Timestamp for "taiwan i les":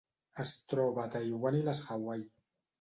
1.17-1.85